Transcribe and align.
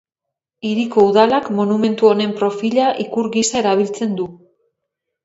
Hiriko 0.67 1.01
Udalak 1.09 1.49
monumentu 1.59 2.09
honen 2.13 2.33
profila 2.39 2.87
ikur 3.05 3.29
gisa 3.37 3.61
erabiltzen 3.61 4.17
du. 4.23 4.27